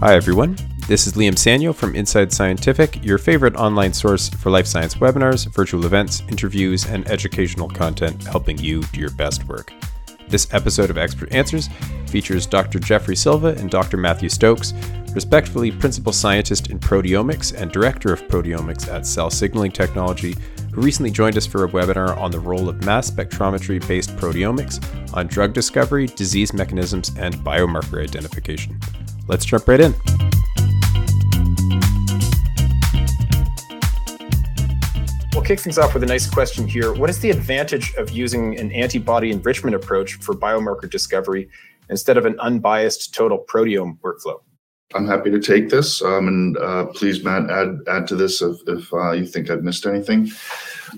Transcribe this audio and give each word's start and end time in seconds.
Hi, 0.00 0.14
everyone. 0.14 0.56
This 0.86 1.08
is 1.08 1.14
Liam 1.14 1.32
Sanyo 1.32 1.74
from 1.74 1.96
Inside 1.96 2.32
Scientific, 2.32 3.04
your 3.04 3.18
favorite 3.18 3.56
online 3.56 3.92
source 3.92 4.28
for 4.28 4.48
life 4.48 4.68
science 4.68 4.94
webinars, 4.94 5.52
virtual 5.52 5.86
events, 5.86 6.22
interviews, 6.28 6.86
and 6.86 7.10
educational 7.10 7.68
content 7.68 8.22
helping 8.22 8.56
you 8.58 8.84
do 8.92 9.00
your 9.00 9.10
best 9.10 9.48
work. 9.48 9.72
This 10.28 10.46
episode 10.54 10.90
of 10.90 10.98
Expert 10.98 11.32
Answers 11.32 11.68
features 12.06 12.46
Dr. 12.46 12.78
Jeffrey 12.78 13.16
Silva 13.16 13.56
and 13.58 13.70
Dr. 13.70 13.96
Matthew 13.96 14.28
Stokes, 14.28 14.72
respectively 15.14 15.72
principal 15.72 16.12
scientist 16.12 16.70
in 16.70 16.78
proteomics 16.78 17.60
and 17.60 17.72
director 17.72 18.12
of 18.12 18.22
proteomics 18.28 18.86
at 18.86 19.04
Cell 19.04 19.30
Signaling 19.30 19.72
Technology, 19.72 20.36
who 20.72 20.80
recently 20.80 21.10
joined 21.10 21.36
us 21.36 21.44
for 21.44 21.64
a 21.64 21.68
webinar 21.68 22.16
on 22.16 22.30
the 22.30 22.38
role 22.38 22.68
of 22.68 22.84
mass 22.84 23.10
spectrometry 23.10 23.84
based 23.88 24.10
proteomics 24.10 24.78
on 25.12 25.26
drug 25.26 25.52
discovery, 25.52 26.06
disease 26.06 26.52
mechanisms, 26.52 27.08
and 27.18 27.34
biomarker 27.38 28.00
identification. 28.00 28.78
Let's 29.28 29.44
jump 29.44 29.68
right 29.68 29.78
in. 29.78 29.94
We'll 35.34 35.44
kick 35.44 35.60
things 35.60 35.78
off 35.78 35.92
with 35.92 36.02
a 36.02 36.06
nice 36.06 36.28
question 36.28 36.66
here. 36.66 36.94
What 36.94 37.10
is 37.10 37.20
the 37.20 37.30
advantage 37.30 37.94
of 37.94 38.10
using 38.10 38.58
an 38.58 38.72
antibody 38.72 39.30
enrichment 39.30 39.76
approach 39.76 40.14
for 40.14 40.34
biomarker 40.34 40.90
discovery 40.90 41.50
instead 41.90 42.16
of 42.16 42.24
an 42.24 42.40
unbiased 42.40 43.14
total 43.14 43.44
proteome 43.48 43.98
workflow? 44.00 44.40
I'm 44.94 45.06
happy 45.06 45.30
to 45.30 45.38
take 45.38 45.68
this, 45.68 46.00
um, 46.00 46.28
and 46.28 46.56
uh, 46.56 46.86
please, 46.86 47.22
Matt, 47.22 47.50
add 47.50 47.80
add 47.88 48.06
to 48.06 48.16
this 48.16 48.40
if, 48.40 48.56
if 48.66 48.92
uh, 48.94 49.10
you 49.12 49.26
think 49.26 49.50
I've 49.50 49.62
missed 49.62 49.84
anything. 49.84 50.30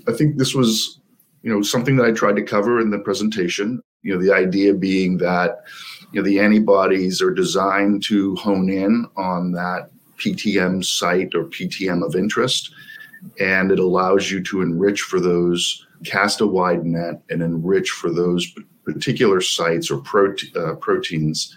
I 0.07 0.13
think 0.13 0.37
this 0.37 0.55
was, 0.55 1.01
you 1.43 1.53
know, 1.53 1.61
something 1.61 1.97
that 1.97 2.05
I 2.05 2.11
tried 2.13 2.37
to 2.37 2.43
cover 2.43 2.79
in 2.79 2.89
the 2.89 2.99
presentation. 2.99 3.81
You 4.01 4.15
know, 4.15 4.23
the 4.23 4.33
idea 4.33 4.73
being 4.73 5.17
that, 5.17 5.65
you 6.11 6.21
know, 6.21 6.25
the 6.27 6.39
antibodies 6.39 7.21
are 7.21 7.31
designed 7.31 8.03
to 8.03 8.35
hone 8.35 8.69
in 8.69 9.05
on 9.15 9.51
that 9.53 9.89
PTM 10.17 10.83
site 10.83 11.33
or 11.33 11.45
PTM 11.45 12.05
of 12.05 12.15
interest, 12.15 12.73
and 13.39 13.71
it 13.71 13.79
allows 13.79 14.29
you 14.29 14.41
to 14.43 14.61
enrich 14.61 15.01
for 15.01 15.19
those, 15.19 15.85
cast 16.03 16.41
a 16.41 16.47
wide 16.47 16.85
net, 16.85 17.21
and 17.29 17.41
enrich 17.41 17.89
for 17.89 18.11
those 18.11 18.51
particular 18.83 19.41
sites 19.41 19.89
or 19.89 20.01
prote- 20.01 20.55
uh, 20.55 20.75
proteins 20.75 21.55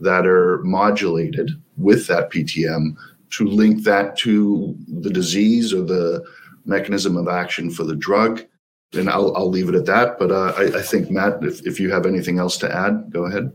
that 0.00 0.26
are 0.26 0.58
modulated 0.64 1.50
with 1.76 2.06
that 2.08 2.30
PTM 2.30 2.96
to 3.30 3.46
link 3.46 3.84
that 3.84 4.16
to 4.18 4.76
the 4.88 5.10
disease 5.10 5.72
or 5.72 5.82
the 5.82 6.24
mechanism 6.64 7.16
of 7.16 7.28
action 7.28 7.70
for 7.70 7.84
the 7.84 7.96
drug. 7.96 8.44
And 8.92 9.08
I'll, 9.10 9.36
I'll 9.36 9.50
leave 9.50 9.68
it 9.68 9.74
at 9.74 9.86
that. 9.86 10.18
But 10.18 10.30
uh, 10.30 10.52
I, 10.56 10.78
I, 10.78 10.82
think, 10.82 11.10
Matt, 11.10 11.42
if, 11.42 11.66
if 11.66 11.80
you 11.80 11.90
have 11.90 12.06
anything 12.06 12.38
else 12.38 12.56
to 12.58 12.72
add, 12.72 13.10
go 13.10 13.24
ahead. 13.24 13.52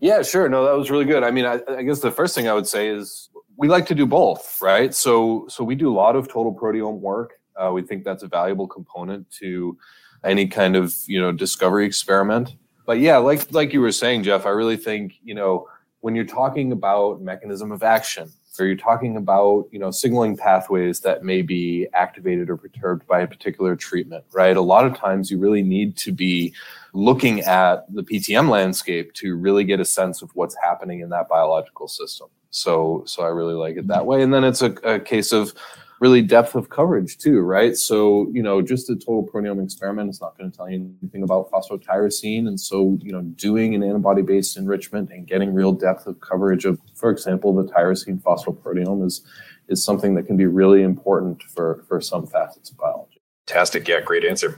Yeah, 0.00 0.22
sure. 0.22 0.48
No, 0.48 0.64
that 0.64 0.76
was 0.76 0.90
really 0.90 1.04
good. 1.04 1.22
I 1.22 1.30
mean, 1.30 1.44
I, 1.44 1.60
I 1.68 1.82
guess 1.82 2.00
the 2.00 2.10
first 2.10 2.34
thing 2.34 2.48
I 2.48 2.54
would 2.54 2.66
say 2.66 2.88
is 2.88 3.28
we 3.56 3.68
like 3.68 3.86
to 3.86 3.94
do 3.94 4.06
both, 4.06 4.60
right? 4.62 4.94
So, 4.94 5.46
so 5.48 5.62
we 5.62 5.74
do 5.74 5.92
a 5.92 5.94
lot 5.94 6.16
of 6.16 6.26
total 6.26 6.54
proteome 6.54 7.00
work. 7.00 7.34
Uh, 7.54 7.70
we 7.72 7.82
think 7.82 8.04
that's 8.04 8.22
a 8.22 8.28
valuable 8.28 8.66
component 8.66 9.30
to 9.32 9.76
any 10.24 10.46
kind 10.46 10.76
of 10.76 10.94
you 11.06 11.20
know 11.20 11.32
discovery 11.32 11.84
experiment. 11.84 12.56
But 12.86 13.00
yeah, 13.00 13.18
like 13.18 13.52
like 13.52 13.72
you 13.72 13.80
were 13.82 13.92
saying, 13.92 14.22
Jeff, 14.22 14.46
I 14.46 14.50
really 14.50 14.76
think 14.76 15.14
you 15.22 15.34
know 15.34 15.68
when 16.00 16.14
you're 16.14 16.24
talking 16.24 16.72
about 16.72 17.20
mechanism 17.20 17.70
of 17.70 17.82
action 17.82 18.32
or 18.58 18.66
you're 18.66 18.76
talking 18.76 19.16
about 19.16 19.66
you 19.70 19.78
know 19.78 19.90
signaling 19.90 20.36
pathways 20.36 21.00
that 21.00 21.24
may 21.24 21.42
be 21.42 21.86
activated 21.94 22.50
or 22.50 22.56
perturbed 22.56 23.06
by 23.06 23.20
a 23.20 23.26
particular 23.26 23.76
treatment 23.76 24.24
right? 24.32 24.56
A 24.56 24.60
lot 24.60 24.84
of 24.84 24.96
times 24.96 25.30
you 25.30 25.38
really 25.38 25.62
need 25.62 25.96
to 25.98 26.12
be 26.12 26.52
looking 26.92 27.40
at 27.42 27.92
the 27.94 28.02
ptm 28.02 28.48
landscape 28.48 29.12
to 29.14 29.36
really 29.36 29.62
get 29.62 29.78
a 29.78 29.84
sense 29.84 30.22
of 30.22 30.30
what's 30.34 30.56
happening 30.56 31.00
in 31.00 31.08
that 31.10 31.28
biological 31.28 31.86
system. 31.86 32.28
So 32.50 33.04
so 33.06 33.22
i 33.22 33.28
really 33.28 33.54
like 33.54 33.76
it 33.76 33.86
that 33.88 34.06
way. 34.06 34.22
And 34.22 34.34
then 34.34 34.44
it's 34.44 34.62
a, 34.62 34.72
a 34.82 34.98
case 34.98 35.32
of 35.32 35.54
really 36.00 36.22
depth 36.22 36.54
of 36.54 36.70
coverage 36.70 37.18
too, 37.18 37.40
right? 37.40 37.76
So, 37.76 38.30
you 38.32 38.42
know, 38.42 38.62
just 38.62 38.88
a 38.88 38.96
total 38.96 39.26
proteome 39.26 39.62
experiment 39.62 40.08
is 40.08 40.20
not 40.20 40.36
going 40.36 40.50
to 40.50 40.56
tell 40.56 40.68
you 40.68 40.94
anything 41.02 41.22
about 41.22 41.50
phosphotyrosine. 41.50 42.48
And 42.48 42.58
so, 42.58 42.98
you 43.02 43.12
know, 43.12 43.20
doing 43.20 43.74
an 43.74 43.82
antibody 43.82 44.22
based 44.22 44.56
enrichment 44.56 45.10
and 45.10 45.26
getting 45.26 45.52
real 45.52 45.72
depth 45.72 46.06
of 46.06 46.18
coverage 46.20 46.64
of, 46.64 46.80
for 46.94 47.10
example, 47.10 47.54
the 47.54 47.70
tyrosine 47.70 48.20
phosphoproteome 48.22 49.04
is, 49.04 49.22
is 49.68 49.84
something 49.84 50.14
that 50.14 50.24
can 50.24 50.38
be 50.38 50.46
really 50.46 50.82
important 50.82 51.42
for, 51.42 51.84
for 51.86 52.00
some 52.00 52.26
facets 52.26 52.70
of 52.70 52.78
biology. 52.78 53.20
Fantastic. 53.46 53.86
Yeah, 53.86 54.00
great 54.00 54.24
answer. 54.24 54.56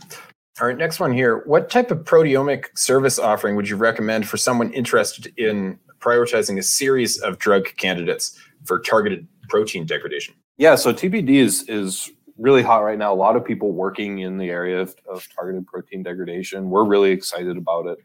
All 0.61 0.69
right, 0.69 0.77
next 0.77 1.01
one 1.01 1.13
here. 1.13 1.43
What 1.47 1.71
type 1.71 1.91
of 1.91 2.05
proteomic 2.05 2.67
service 2.77 3.19
offering 3.19 3.57
would 3.57 3.69
you 3.69 3.77
recommend 3.77 4.29
for 4.29 4.37
someone 4.37 4.73
interested 4.73 5.33
in 5.37 5.79
prioritizing 5.99 6.59
a 6.59 6.63
series 6.63 7.19
of 7.21 7.39
drug 7.39 7.65
candidates 7.79 8.39
for 8.65 8.79
targeted 8.79 9.27
protein 9.49 9.87
degradation? 9.87 10.35
Yeah, 10.59 10.75
so 10.75 10.93
TPD 10.93 11.37
is 11.37 11.69
is 11.69 12.11
really 12.39 12.63
hot 12.63 12.85
right 12.85 12.99
now. 12.99 13.13
A 13.13 13.15
lot 13.15 13.37
of 13.37 13.45
people 13.45 13.73
working 13.73 14.21
in 14.21 14.37
the 14.37 14.51
area 14.51 14.81
of, 14.81 14.95
of 15.09 15.27
targeted 15.35 15.67
protein 15.67 16.03
degradation. 16.03 16.71
We're 16.71 16.85
really 16.85 17.11
excited 17.11 17.57
about 17.57 17.87
it 17.87 17.99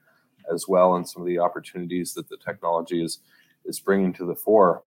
as 0.54 0.66
well, 0.68 0.96
and 0.96 1.08
some 1.08 1.22
of 1.22 1.28
the 1.28 1.40
opportunities 1.40 2.14
that 2.14 2.30
the 2.30 2.38
technology 2.38 3.04
is 3.04 3.20
is 3.66 3.80
bringing 3.80 4.14
to 4.14 4.26
the 4.26 4.36
fore. 4.36 4.84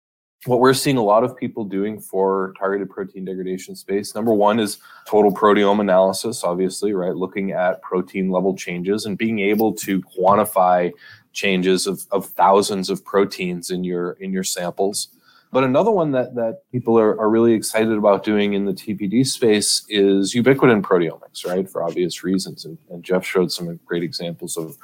What 0.46 0.60
we're 0.60 0.76
seeing 0.76 0.98
a 0.98 1.04
lot 1.04 1.24
of 1.24 1.36
people 1.36 1.66
doing 1.66 2.00
for 2.00 2.54
targeted 2.60 2.92
protein 2.92 3.26
degradation 3.26 3.76
space, 3.76 4.14
number 4.14 4.36
one 4.36 4.60
is 4.60 4.78
total 5.08 5.34
proteome 5.34 5.82
analysis, 5.82 6.44
obviously, 6.44 6.94
right? 6.94 7.16
Looking 7.16 7.54
at 7.54 7.82
protein 7.82 8.30
level 8.30 8.56
changes 8.56 9.08
and 9.08 9.18
being 9.18 9.40
able 9.40 9.74
to 9.74 10.00
quantify 10.04 10.92
changes 11.34 11.88
of, 11.88 12.06
of 12.12 12.28
thousands 12.28 12.92
of 12.92 13.04
proteins 13.04 13.72
in 13.72 13.84
your 13.84 14.12
in 14.14 14.32
your 14.32 14.44
samples 14.44 15.10
but 15.52 15.64
another 15.64 15.92
one 15.92 16.12
that, 16.12 16.36
that 16.36 16.62
people 16.72 17.00
are, 17.00 17.20
are 17.20 17.30
really 17.30 17.54
excited 17.54 17.98
about 17.98 18.24
doing 18.24 18.54
in 18.54 18.66
the 18.66 18.74
TPD 18.74 19.26
space 19.26 19.86
is 19.90 20.36
ubiquitin 20.36 20.82
proteomics, 20.82 21.46
right? 21.46 21.70
For 21.70 21.84
obvious 21.84 22.24
reasons. 22.24 22.66
And, 22.66 22.78
and 22.90 23.04
Jeff 23.04 23.26
showed 23.26 23.52
some 23.52 23.80
great 23.86 24.04
examples 24.04 24.58
of, 24.58 24.78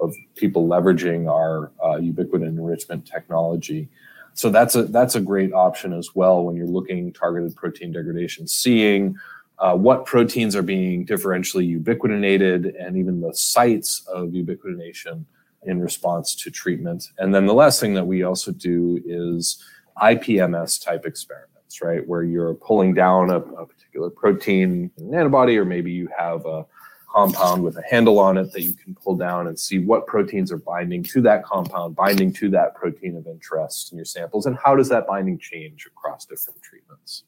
of 0.00 0.14
people 0.36 0.66
leveraging 0.66 1.30
our 1.30 1.70
uh, 1.82 1.98
ubiquitin 1.98 2.48
enrichment 2.48 3.06
technology. 3.06 3.88
So 4.34 4.50
that's 4.50 4.76
a 4.76 4.84
that's 4.84 5.16
a 5.16 5.20
great 5.20 5.52
option 5.52 5.92
as 5.92 6.14
well 6.14 6.44
when 6.44 6.54
you're 6.54 6.66
looking 6.66 7.12
targeted 7.12 7.56
protein 7.56 7.90
degradation, 7.90 8.46
seeing 8.46 9.16
uh, 9.58 9.74
what 9.74 10.06
proteins 10.06 10.54
are 10.54 10.62
being 10.62 11.04
differentially 11.04 11.68
ubiquitinated 11.80 12.72
and 12.80 12.96
even 12.96 13.20
the 13.20 13.34
sites 13.34 14.06
of 14.06 14.28
ubiquitination 14.28 15.24
in 15.64 15.80
response 15.80 16.36
to 16.36 16.50
treatment. 16.50 17.08
And 17.18 17.34
then 17.34 17.46
the 17.46 17.54
last 17.54 17.80
thing 17.80 17.94
that 17.94 18.06
we 18.06 18.22
also 18.22 18.52
do 18.52 19.02
is 19.04 19.62
IPMS 20.02 20.84
type 20.84 21.04
experiments, 21.04 21.82
right? 21.82 22.06
Where 22.06 22.22
you're 22.22 22.54
pulling 22.54 22.94
down 22.94 23.30
a, 23.30 23.38
a 23.38 23.66
particular 23.66 24.10
protein 24.10 24.90
an 24.98 25.14
antibody, 25.14 25.56
or 25.58 25.64
maybe 25.64 25.92
you 25.92 26.08
have 26.16 26.44
a 26.46 26.66
compound 27.10 27.62
with 27.62 27.76
a 27.76 27.82
handle 27.90 28.18
on 28.18 28.36
it 28.36 28.52
that 28.52 28.62
you 28.62 28.74
can 28.74 28.94
pull 28.94 29.16
down 29.16 29.46
and 29.46 29.58
see 29.58 29.78
what 29.78 30.06
proteins 30.06 30.52
are 30.52 30.58
binding 30.58 31.02
to 31.02 31.22
that 31.22 31.42
compound, 31.44 31.96
binding 31.96 32.32
to 32.34 32.50
that 32.50 32.74
protein 32.74 33.16
of 33.16 33.26
interest 33.26 33.92
in 33.92 33.96
your 33.96 34.04
samples, 34.04 34.46
and 34.46 34.56
how 34.62 34.76
does 34.76 34.88
that 34.88 35.06
binding 35.06 35.38
change 35.38 35.86
across 35.86 36.26
different 36.26 36.60
treatments. 36.62 37.24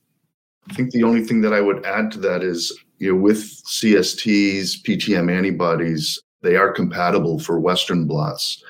I 0.69 0.75
think 0.75 0.91
the 0.91 1.03
only 1.03 1.25
thing 1.25 1.41
that 1.41 1.55
I 1.55 1.61
would 1.61 1.85
add 1.87 2.13
to 2.13 2.19
that 2.21 2.43
is, 2.43 2.79
you 2.99 3.13
know, 3.13 3.21
with 3.21 3.39
CSTs, 3.39 4.83
PTM 4.83 5.35
antibodies, 5.35 6.21
they 6.43 6.57
are 6.57 6.71
compatible 6.71 7.39
for 7.39 7.59
Western 7.59 8.07
blots. 8.07 8.63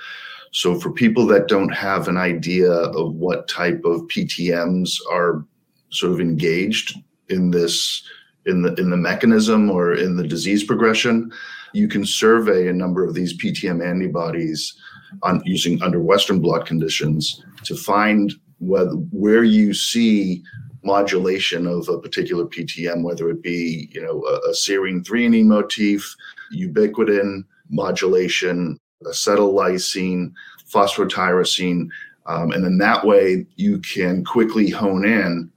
So 0.53 0.79
for 0.79 0.91
people 0.91 1.27
that 1.27 1.49
don't 1.49 1.73
have 1.73 2.09
an 2.09 2.17
idea 2.17 2.71
of 2.71 3.15
what 3.15 3.49
type 3.49 3.83
of 3.85 4.03
PTMs 4.09 4.97
are 5.11 5.45
sort 5.91 6.13
of 6.13 6.21
engaged 6.21 6.97
in 7.29 7.51
this 7.51 8.03
in 8.47 8.63
the 8.63 8.75
in 8.75 8.91
the 8.91 8.97
mechanism 8.97 9.71
or 9.71 9.95
in 9.95 10.17
the 10.17 10.27
disease 10.27 10.65
progression, 10.65 11.31
you 11.73 11.89
can 11.89 12.05
survey 12.05 12.69
a 12.69 12.73
number 12.73 13.05
of 13.05 13.15
these 13.15 13.37
PTM 13.37 13.85
antibodies 13.85 14.75
on 15.23 15.43
using 15.45 15.81
under 15.83 16.01
Western 16.01 16.41
blot 16.41 16.67
conditions 16.67 17.45
to 17.65 17.77
find 17.77 18.35
whether 18.59 18.93
where 19.13 19.45
you 19.45 19.75
see 19.75 20.43
modulation 20.83 21.67
of 21.67 21.89
a 21.89 21.99
particular 21.99 22.47
PTM, 22.47 23.03
whether 23.03 23.29
it 23.31 23.43
be 23.43 23.89
you 23.93 24.03
know 24.03 24.25
a, 24.25 24.51
a 24.51 24.53
serine 24.53 25.05
threonine 25.05 25.47
motif, 25.47 26.15
ubiquitin 26.53 27.45
modulation, 27.69 28.79
acetyl 29.05 30.33
phosphotyrosine. 30.71 31.89
Um, 32.27 32.53
and 32.53 32.65
then 32.65 32.79
that 32.79 33.05
way 33.05 33.47
you 33.57 33.79
can 33.79 34.25
quickly 34.25 34.71
hone 34.71 35.05
in 35.05 35.51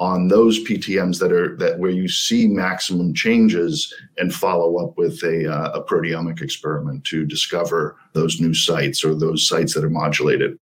on 0.00 0.28
those 0.28 0.62
PTMs 0.64 1.20
that 1.20 1.32
are 1.32 1.56
that 1.56 1.78
where 1.78 1.90
you 1.90 2.08
see 2.08 2.48
maximum 2.48 3.14
changes 3.14 3.92
and 4.18 4.34
follow 4.34 4.84
up 4.84 4.96
with 4.98 5.22
a, 5.22 5.50
uh, 5.50 5.70
a 5.72 5.84
proteomic 5.84 6.42
experiment 6.42 7.04
to 7.04 7.24
discover 7.24 7.96
those 8.12 8.40
new 8.40 8.54
sites 8.54 9.04
or 9.04 9.14
those 9.14 9.46
sites 9.46 9.74
that 9.74 9.84
are 9.84 9.90
modulated. 9.90 10.58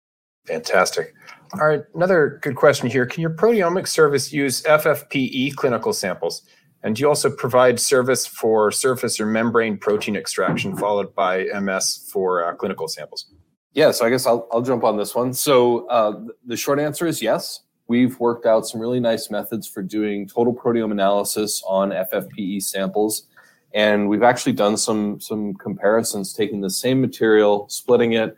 Fantastic. 0.47 1.15
All 1.55 1.67
right, 1.67 1.83
another 1.95 2.39
good 2.43 2.57
question 2.57 2.89
here. 2.89 3.07
Can 3.07 3.21
your 3.21 3.31
proteomic 3.31 3.87
service 3.87 4.33
use 4.33 4.63
FFPE 4.63 5.55
clinical 5.55 5.93
samples? 5.93 6.43
And 6.85 6.99
you 6.99 7.09
also 7.09 7.31
provide 7.31 7.79
service 7.79 8.27
for 8.27 8.73
surface 8.73 9.21
or 9.21 9.27
membrane 9.27 9.79
protein 9.79 10.17
extraction, 10.17 10.77
followed 10.77 11.15
by 11.15 11.45
MS 11.61 12.09
for 12.13 12.45
uh, 12.45 12.55
clinical 12.55 12.89
samples. 12.89 13.27
Yeah, 13.75 13.91
so 13.93 14.05
I 14.05 14.11
guess 14.11 14.27
I'll, 14.27 14.49
I'll 14.53 14.63
jump 14.63 14.85
on 14.85 14.97
this 14.97 15.15
one. 15.15 15.33
So 15.33 15.87
uh, 15.87 16.21
the 16.45 16.57
short 16.57 16.79
answer 16.79 17.07
is 17.07 17.23
yes. 17.23 17.61
We've 17.87 18.19
worked 18.21 18.47
out 18.47 18.67
some 18.67 18.81
really 18.81 19.01
nice 19.01 19.31
methods 19.31 19.67
for 19.67 19.83
doing 19.83 20.29
total 20.29 20.55
proteome 20.55 20.93
analysis 20.93 21.63
on 21.67 21.91
FFPE 21.91 22.63
samples. 22.63 23.29
And 23.75 24.09
we've 24.09 24.23
actually 24.23 24.53
done 24.53 24.77
some, 24.77 25.21
some 25.21 25.55
comparisons, 25.55 26.33
taking 26.33 26.61
the 26.61 26.71
same 26.71 27.01
material, 27.01 27.67
splitting 27.69 28.13
it, 28.13 28.37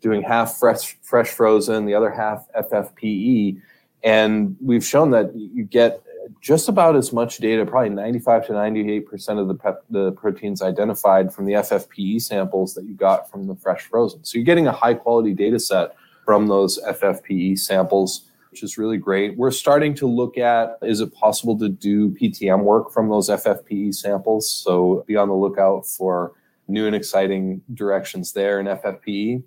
doing 0.00 0.22
half 0.22 0.58
fresh, 0.58 0.98
fresh 1.00 1.28
frozen, 1.28 1.86
the 1.86 1.94
other 1.94 2.10
half 2.10 2.46
FFPE. 2.58 3.60
And 4.02 4.56
we've 4.62 4.84
shown 4.84 5.10
that 5.12 5.34
you 5.34 5.64
get 5.64 6.02
just 6.40 6.68
about 6.68 6.96
as 6.96 7.12
much 7.12 7.38
data, 7.38 7.64
probably 7.66 7.90
95 7.90 8.46
to 8.46 8.52
98% 8.52 9.38
of 9.38 9.48
the, 9.48 9.54
pep, 9.54 9.84
the 9.90 10.12
proteins 10.12 10.62
identified 10.62 11.32
from 11.32 11.46
the 11.46 11.54
FFPE 11.54 12.22
samples 12.22 12.74
that 12.74 12.84
you 12.84 12.94
got 12.94 13.30
from 13.30 13.46
the 13.46 13.54
fresh 13.56 13.82
frozen. 13.82 14.24
So 14.24 14.38
you're 14.38 14.44
getting 14.44 14.66
a 14.66 14.72
high 14.72 14.94
quality 14.94 15.34
data 15.34 15.58
set 15.58 15.96
from 16.24 16.46
those 16.46 16.78
FFPE 16.86 17.58
samples, 17.58 18.30
which 18.50 18.62
is 18.62 18.78
really 18.78 18.96
great. 18.96 19.36
We're 19.36 19.50
starting 19.50 19.94
to 19.96 20.06
look 20.06 20.38
at 20.38 20.78
is 20.82 21.00
it 21.00 21.12
possible 21.14 21.58
to 21.58 21.68
do 21.68 22.10
PTM 22.10 22.62
work 22.62 22.92
from 22.92 23.08
those 23.08 23.28
FFPE 23.28 23.94
samples? 23.94 24.48
So 24.48 25.04
be 25.06 25.16
on 25.16 25.28
the 25.28 25.34
lookout 25.34 25.86
for 25.86 26.32
new 26.68 26.86
and 26.86 26.96
exciting 26.96 27.62
directions 27.74 28.32
there 28.32 28.60
in 28.60 28.66
FFPE. 28.66 29.42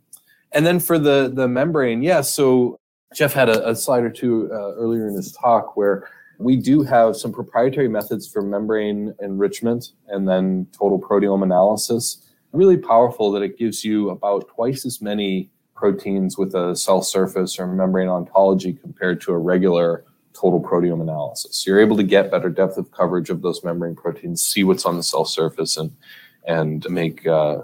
And 0.51 0.65
then 0.65 0.79
for 0.79 0.97
the, 0.99 1.31
the 1.33 1.47
membrane, 1.47 2.01
yeah, 2.01 2.21
so 2.21 2.79
Jeff 3.13 3.33
had 3.33 3.49
a, 3.49 3.69
a 3.69 3.75
slide 3.75 4.03
or 4.03 4.09
two 4.09 4.49
uh, 4.51 4.73
earlier 4.75 5.07
in 5.07 5.15
his 5.15 5.31
talk 5.31 5.75
where 5.75 6.09
we 6.37 6.55
do 6.55 6.83
have 6.83 7.15
some 7.15 7.31
proprietary 7.33 7.87
methods 7.87 8.27
for 8.27 8.41
membrane 8.41 9.13
enrichment 9.21 9.93
and 10.07 10.27
then 10.27 10.67
total 10.77 10.99
proteome 10.99 11.43
analysis. 11.43 12.23
Really 12.53 12.77
powerful 12.77 13.31
that 13.31 13.41
it 13.41 13.57
gives 13.57 13.83
you 13.83 14.09
about 14.09 14.47
twice 14.49 14.85
as 14.85 15.01
many 15.01 15.49
proteins 15.75 16.37
with 16.37 16.55
a 16.55 16.75
cell 16.75 17.01
surface 17.01 17.59
or 17.59 17.67
membrane 17.67 18.07
ontology 18.07 18.73
compared 18.73 19.21
to 19.21 19.31
a 19.31 19.37
regular 19.37 20.05
total 20.33 20.61
proteome 20.61 21.01
analysis. 21.01 21.57
So 21.57 21.71
you're 21.71 21.79
able 21.79 21.97
to 21.97 22.03
get 22.03 22.31
better 22.31 22.49
depth 22.49 22.77
of 22.77 22.91
coverage 22.91 23.29
of 23.29 23.41
those 23.41 23.63
membrane 23.63 23.95
proteins, 23.95 24.41
see 24.41 24.63
what's 24.63 24.85
on 24.85 24.97
the 24.97 25.03
cell 25.03 25.25
surface, 25.25 25.77
and 25.77 25.91
and 26.45 26.85
make 26.89 27.27
uh, 27.27 27.63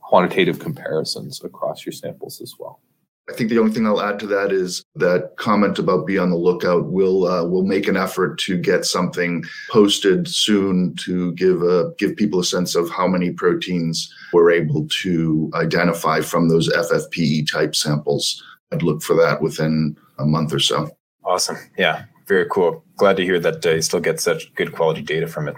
quantitative 0.00 0.58
comparisons 0.58 1.42
across 1.44 1.86
your 1.86 1.92
samples 1.92 2.40
as 2.40 2.54
well. 2.58 2.80
I 3.28 3.32
think 3.32 3.48
the 3.48 3.58
only 3.58 3.72
thing 3.72 3.86
I'll 3.86 4.02
add 4.02 4.18
to 4.20 4.26
that 4.26 4.52
is 4.52 4.84
that 4.96 5.36
comment 5.36 5.78
about 5.78 6.06
be 6.06 6.18
on 6.18 6.28
the 6.28 6.36
lookout. 6.36 6.86
We'll 6.86 7.26
uh, 7.26 7.44
we'll 7.44 7.64
make 7.64 7.88
an 7.88 7.96
effort 7.96 8.38
to 8.40 8.58
get 8.58 8.84
something 8.84 9.44
posted 9.70 10.28
soon 10.28 10.94
to 11.04 11.32
give 11.32 11.62
a 11.62 11.92
give 11.96 12.16
people 12.16 12.40
a 12.40 12.44
sense 12.44 12.74
of 12.74 12.90
how 12.90 13.08
many 13.08 13.30
proteins 13.30 14.12
we're 14.34 14.50
able 14.50 14.86
to 15.02 15.50
identify 15.54 16.20
from 16.20 16.48
those 16.50 16.68
FFPE 16.68 17.50
type 17.50 17.74
samples. 17.74 18.42
I'd 18.72 18.82
look 18.82 19.02
for 19.02 19.16
that 19.16 19.40
within 19.40 19.96
a 20.18 20.26
month 20.26 20.52
or 20.52 20.58
so. 20.60 20.90
Awesome. 21.24 21.56
Yeah, 21.78 22.04
very 22.26 22.46
cool. 22.50 22.84
Glad 22.96 23.16
to 23.16 23.24
hear 23.24 23.40
that 23.40 23.64
uh, 23.64 23.70
you 23.70 23.82
still 23.82 24.00
get 24.00 24.20
such 24.20 24.54
good 24.54 24.72
quality 24.72 25.00
data 25.00 25.26
from 25.26 25.48
it. 25.48 25.56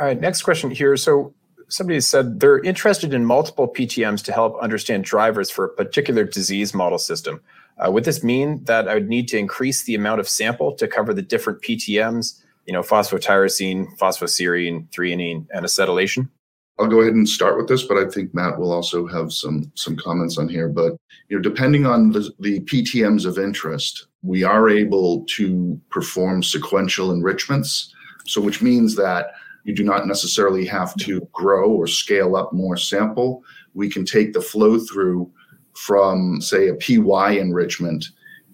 All 0.00 0.06
right, 0.06 0.18
next 0.18 0.42
question 0.42 0.70
here. 0.70 0.96
So 0.96 1.34
somebody 1.68 2.00
said 2.00 2.40
they're 2.40 2.60
interested 2.60 3.14
in 3.14 3.24
multiple 3.24 3.68
PTMs 3.68 4.24
to 4.24 4.32
help 4.32 4.58
understand 4.60 5.04
drivers 5.04 5.50
for 5.50 5.64
a 5.64 5.68
particular 5.68 6.24
disease 6.24 6.74
model 6.74 6.98
system. 6.98 7.40
Uh, 7.78 7.90
would 7.90 8.04
this 8.04 8.24
mean 8.24 8.64
that 8.64 8.88
I 8.88 8.94
would 8.94 9.08
need 9.08 9.28
to 9.28 9.38
increase 9.38 9.84
the 9.84 9.94
amount 9.94 10.20
of 10.20 10.28
sample 10.28 10.74
to 10.74 10.88
cover 10.88 11.14
the 11.14 11.22
different 11.22 11.62
PTMs, 11.62 12.42
you 12.66 12.72
know, 12.72 12.82
phosphotyrosine, 12.82 13.86
phosphoserine, 13.98 14.88
threonine, 14.90 15.46
and 15.52 15.64
acetylation? 15.64 16.28
I'll 16.80 16.86
go 16.86 17.00
ahead 17.00 17.14
and 17.14 17.28
start 17.28 17.56
with 17.56 17.66
this, 17.66 17.82
but 17.82 17.96
I 17.96 18.08
think 18.08 18.32
Matt 18.34 18.58
will 18.58 18.72
also 18.72 19.06
have 19.08 19.32
some 19.32 19.70
some 19.74 19.96
comments 19.96 20.38
on 20.38 20.48
here. 20.48 20.68
But 20.68 20.96
you 21.28 21.36
know, 21.36 21.42
depending 21.42 21.86
on 21.86 22.12
the, 22.12 22.30
the 22.38 22.60
PTMs 22.60 23.26
of 23.26 23.36
interest, 23.36 24.06
we 24.22 24.44
are 24.44 24.68
able 24.68 25.24
to 25.36 25.80
perform 25.90 26.42
sequential 26.42 27.10
enrichments. 27.10 27.92
So, 28.26 28.40
which 28.40 28.62
means 28.62 28.94
that 28.96 29.32
you 29.68 29.74
do 29.74 29.84
not 29.84 30.06
necessarily 30.06 30.64
have 30.64 30.96
to 30.96 31.20
grow 31.30 31.70
or 31.70 31.86
scale 31.86 32.36
up 32.36 32.54
more 32.54 32.78
sample. 32.78 33.44
We 33.74 33.90
can 33.90 34.06
take 34.06 34.32
the 34.32 34.40
flow 34.40 34.78
through 34.78 35.30
from, 35.74 36.40
say, 36.40 36.68
a 36.68 36.74
PY 36.76 37.32
enrichment 37.32 38.06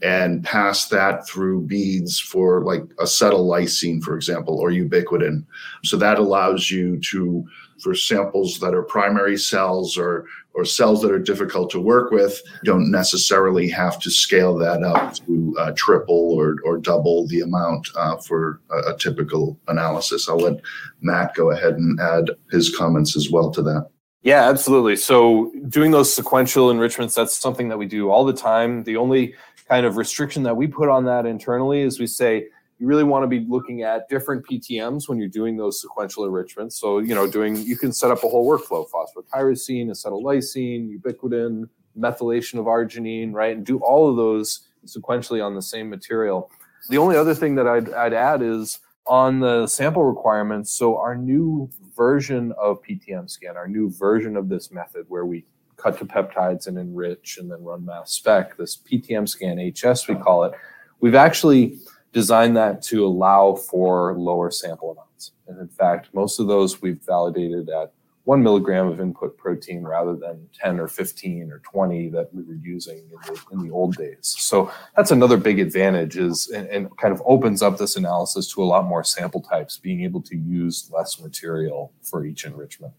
and 0.05 0.45
pass 0.45 0.89
that 0.89 1.27
through 1.27 1.63
beads 1.63 2.21
for 2.21 2.63
like 2.63 2.83
acetyl 2.97 3.49
lysine, 3.49 4.03
for 4.03 4.15
example, 4.15 4.59
or 4.61 4.71
ubiquitin. 4.71 5.45
So 5.83 5.97
that 5.97 6.19
allows 6.19 6.71
you 6.71 7.01
to, 7.11 7.43
for 7.83 7.95
samples 7.95 8.61
that 8.61 8.75
are 8.75 8.83
primary 8.83 9.39
cells 9.39 9.97
or 9.97 10.27
or 10.57 10.65
cells 10.65 11.03
that 11.03 11.11
are 11.11 11.19
difficult 11.19 11.69
to 11.69 11.81
work 11.81 12.13
with, 12.13 12.41
don't 12.63 12.89
necessarily 12.89 13.69
have 13.69 13.99
to 13.99 14.09
scale 14.09 14.57
that 14.57 14.85
up 14.85 15.15
to 15.15 15.57
uh, 15.59 15.73
triple 15.77 16.33
or, 16.33 16.59
or 16.65 16.79
double 16.79 17.27
the 17.27 17.41
amount 17.41 17.89
uh, 17.97 18.17
for 18.19 18.61
a, 18.71 18.93
a 18.93 18.97
typical 18.97 19.59
analysis. 19.67 20.29
I'll 20.29 20.39
let 20.39 20.61
Matt 21.01 21.35
go 21.35 21.51
ahead 21.51 21.75
and 21.75 21.99
add 21.99 22.31
his 22.53 22.73
comments 22.77 23.17
as 23.17 23.33
well 23.33 23.51
to 23.51 23.63
that. 23.63 23.89
Yeah, 24.23 24.49
absolutely. 24.49 24.95
So 24.97 25.53
doing 25.69 25.91
those 25.91 26.15
sequential 26.15 26.71
enrichments, 26.71 27.17
that's 27.17 27.37
something 27.37 27.69
that 27.69 27.77
we 27.77 27.87
do 27.87 28.11
all 28.11 28.25
the 28.25 28.33
time. 28.33 28.85
The 28.85 28.97
only 28.97 29.35
kind 29.69 29.87
of 29.87 29.97
restriction 29.97 30.43
that 30.43 30.57
we 30.57 30.67
put 30.67 30.89
on 30.89 31.05
that 31.05 31.27
internally 31.27 31.83
is 31.83 31.99
we 31.99 32.07
say 32.07 32.47
you 32.79 32.87
really 32.87 33.05
want 33.05 33.23
to 33.23 33.27
be 33.27 33.47
looking 33.49 33.83
at 33.83 34.09
different 34.09 34.45
PTMs 34.47 35.09
when 35.09 35.19
you're 35.19 35.29
doing 35.29 35.57
those 35.57 35.81
sequential 35.81 36.25
enrichments. 36.25 36.79
So, 36.79 36.99
you 36.99 37.15
know, 37.15 37.27
doing 37.27 37.57
you 37.57 37.77
can 37.77 37.93
set 37.93 38.11
up 38.11 38.25
a 38.25 38.29
whole 38.29 38.47
workflow: 38.47 38.87
phosphotyrosine, 38.91 39.91
acetylysine, 39.91 40.99
ubiquitin, 40.99 41.69
methylation 41.99 42.59
of 42.59 42.67
arginine, 42.67 43.33
right? 43.33 43.57
And 43.57 43.65
do 43.65 43.79
all 43.79 44.11
of 44.11 44.17
those 44.17 44.69
sequentially 44.87 45.45
on 45.45 45.55
the 45.55 45.63
same 45.63 45.89
material. 45.89 46.51
The 46.89 46.99
only 46.99 47.17
other 47.17 47.35
thing 47.35 47.55
that 47.55 47.67
I'd, 47.67 47.93
I'd 47.95 48.13
add 48.13 48.43
is 48.43 48.81
on 49.07 49.41
the 49.41 49.67
sample 49.67 50.05
requirements. 50.05 50.73
So 50.73 50.99
our 50.99 51.17
new 51.17 51.71
version 51.97 52.53
of 52.59 52.83
PTM 52.83 53.31
scan, 53.31 53.57
our 53.57 53.69
new 53.69 53.91
version 53.91 54.37
of 54.37 54.49
this 54.49 54.71
method 54.71 55.07
where 55.09 55.25
we 55.25 55.45
cut 55.85 55.99
to 55.99 56.07
peptides 56.07 56.67
and 56.67 56.79
enrich 56.79 57.37
and 57.39 57.51
then 57.51 57.63
run 57.63 57.85
mass 57.85 58.13
spec, 58.13 58.57
this 58.57 58.77
PTM 58.77 59.29
scan 59.29 59.59
HS, 59.59 60.09
we 60.09 60.15
call 60.15 60.45
it, 60.45 60.53
we've 61.01 61.15
actually 61.15 61.79
designed 62.13 62.57
that 62.57 62.81
to 62.81 63.05
allow 63.05 63.55
for 63.55 64.15
lower 64.17 64.51
sample 64.51 64.93
amounts. 64.93 65.33
And 65.47 65.61
in 65.61 65.69
fact, 65.69 66.09
most 66.15 66.41
of 66.41 66.47
those 66.47 66.81
we've 66.81 67.03
validated 67.03 67.69
at 67.69 67.93
one 68.23 68.43
milligram 68.43 68.87
of 68.87 69.01
input 69.01 69.37
protein 69.37 69.83
rather 69.83 70.17
than 70.17 70.49
10 70.55 70.81
or 70.81 70.89
15 70.89 71.53
or 71.53 71.59
20 71.59 72.09
that 72.09 72.33
we 72.33 72.43
were 72.43 72.55
using 72.55 72.97
in 72.97 73.11
the, 73.11 73.41
in 73.53 73.63
the 73.63 73.71
old 73.71 73.95
days. 73.97 74.35
So 74.39 74.73
that's 74.97 75.11
another 75.11 75.37
big 75.37 75.59
advantage 75.59 76.17
is 76.17 76.49
and, 76.49 76.67
and, 76.69 76.97
kind 76.97 77.13
of 77.13 77.21
opens 77.27 77.61
up 77.61 77.77
this 77.77 77.97
analysis 77.97 78.51
to 78.55 78.63
a 78.63 78.65
lot 78.65 78.87
more 78.87 79.05
sample 79.05 79.43
types, 79.43 79.77
being 79.77 80.03
able 80.05 80.23
to 80.23 80.37
use 80.37 80.91
less 80.91 81.21
material 81.21 81.93
for 82.03 82.25
each 82.25 82.47
enrichment. 82.47 82.95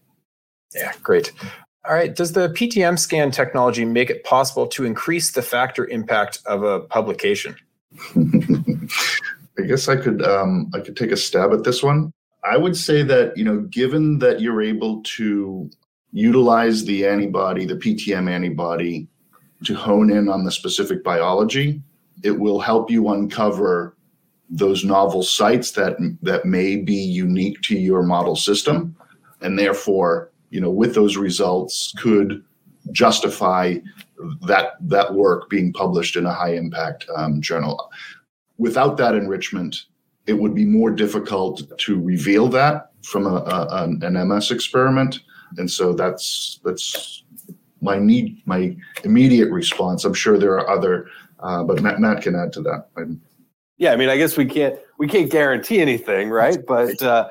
Yeah, 0.72 0.92
great. 1.02 1.32
All 1.86 1.94
right. 1.94 2.14
Does 2.14 2.32
the 2.32 2.48
PTM 2.48 2.98
scan 2.98 3.30
technology 3.30 3.84
make 3.84 4.10
it 4.10 4.24
possible 4.24 4.66
to 4.68 4.84
increase 4.84 5.30
the 5.30 5.42
factor 5.42 5.86
impact 5.86 6.40
of 6.46 6.64
a 6.64 6.80
publication? 6.80 7.54
I 8.16 9.62
guess 9.62 9.88
I 9.88 9.96
could 9.96 10.22
um, 10.22 10.70
I 10.74 10.80
could 10.80 10.96
take 10.96 11.12
a 11.12 11.16
stab 11.16 11.52
at 11.52 11.64
this 11.64 11.82
one. 11.82 12.12
I 12.44 12.56
would 12.56 12.76
say 12.76 13.02
that 13.02 13.36
you 13.36 13.44
know, 13.44 13.60
given 13.60 14.18
that 14.18 14.40
you're 14.40 14.62
able 14.62 15.02
to 15.02 15.70
utilize 16.12 16.84
the 16.84 17.06
antibody, 17.06 17.64
the 17.64 17.76
PTM 17.76 18.28
antibody, 18.28 19.06
to 19.64 19.74
hone 19.74 20.10
in 20.10 20.28
on 20.28 20.44
the 20.44 20.50
specific 20.50 21.04
biology, 21.04 21.82
it 22.22 22.32
will 22.32 22.60
help 22.60 22.90
you 22.90 23.08
uncover 23.08 23.96
those 24.50 24.84
novel 24.84 25.22
sites 25.22 25.72
that 25.72 25.96
that 26.22 26.44
may 26.44 26.76
be 26.76 26.94
unique 26.94 27.60
to 27.62 27.78
your 27.78 28.02
model 28.02 28.34
system, 28.34 28.96
and 29.40 29.58
therefore 29.58 30.32
you 30.50 30.60
know, 30.60 30.70
with 30.70 30.94
those 30.94 31.16
results 31.16 31.92
could 31.98 32.44
justify 32.92 33.76
that 34.42 34.72
that 34.80 35.14
work 35.14 35.50
being 35.50 35.72
published 35.72 36.16
in 36.16 36.26
a 36.26 36.32
high 36.32 36.54
impact 36.54 37.06
um, 37.16 37.40
journal. 37.40 37.90
Without 38.58 38.96
that 38.96 39.14
enrichment, 39.14 39.84
it 40.26 40.32
would 40.32 40.54
be 40.54 40.64
more 40.64 40.90
difficult 40.90 41.62
to 41.78 42.00
reveal 42.00 42.48
that 42.48 42.92
from 43.02 43.26
a, 43.26 43.36
a, 43.36 43.84
an 43.84 44.28
MS 44.28 44.50
experiment, 44.50 45.20
and 45.58 45.70
so 45.70 45.92
that's 45.92 46.60
that's 46.64 47.24
my 47.80 47.98
need 47.98 48.42
my 48.46 48.76
immediate 49.04 49.50
response. 49.50 50.04
I'm 50.04 50.14
sure 50.14 50.38
there 50.38 50.54
are 50.54 50.68
other, 50.68 51.08
uh, 51.40 51.62
but 51.64 51.82
Matt, 51.82 52.00
Matt 52.00 52.22
can 52.22 52.34
add 52.34 52.52
to 52.54 52.62
that. 52.62 52.88
I'm, 52.96 53.20
yeah, 53.76 53.92
I 53.92 53.96
mean, 53.96 54.08
I 54.08 54.16
guess 54.16 54.36
we 54.36 54.46
can't 54.46 54.78
we 54.98 55.08
can't 55.08 55.30
guarantee 55.30 55.80
anything, 55.80 56.30
right? 56.30 56.58
But 56.66 57.00
uh, 57.02 57.28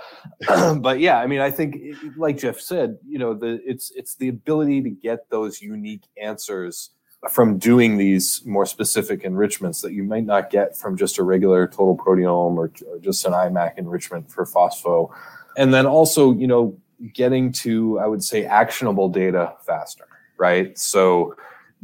but 0.80 1.00
yeah, 1.00 1.20
I 1.20 1.28
mean, 1.28 1.40
I 1.40 1.52
think, 1.52 1.78
like 2.18 2.38
Jeff 2.38 2.60
said, 2.60 2.98
you 3.08 3.18
know, 3.18 3.34
the 3.34 3.62
it's 3.66 3.92
it's 3.96 4.16
the 4.16 4.30
ability 4.30 4.82
to 4.84 4.90
get 4.90 5.30
those 5.30 5.62
unique 5.62 6.04
answers 6.22 6.92
from 7.32 7.58
doing 7.58 7.98
these 7.98 8.44
more 8.46 8.66
specific 8.66 9.24
enrichments 9.24 9.82
that 9.82 9.94
you 9.94 10.04
might 10.04 10.26
not 10.26 10.52
get 10.52 10.78
from 10.78 10.96
just 10.96 11.18
a 11.18 11.24
regular 11.24 11.68
total 11.68 11.98
proteome 11.98 12.56
or, 12.56 12.72
or 12.88 13.00
just 13.00 13.26
an 13.26 13.34
IMAC 13.34 13.78
enrichment 13.78 14.30
for 14.30 14.46
phospho, 14.46 15.10
and 15.58 15.74
then 15.74 15.86
also, 15.86 16.34
you 16.34 16.48
know, 16.48 16.78
getting 17.14 17.52
to 17.52 18.00
I 18.00 18.08
would 18.08 18.24
say 18.24 18.46
actionable 18.46 19.10
data 19.10 19.54
faster, 19.66 20.08
right? 20.38 20.78
So 20.78 21.36